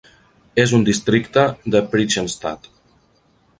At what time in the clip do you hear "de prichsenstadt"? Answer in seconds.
1.75-2.69